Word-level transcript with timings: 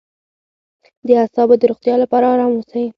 د 1.07 1.09
اعصابو 1.21 1.55
د 1.59 1.63
روغتیا 1.71 1.95
لپاره 2.03 2.25
ارام 2.33 2.51
اوسئ 2.55 2.85